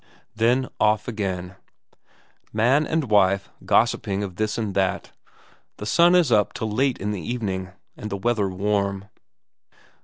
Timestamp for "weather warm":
8.17-9.05